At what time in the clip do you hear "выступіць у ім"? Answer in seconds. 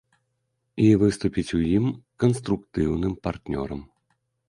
1.03-1.85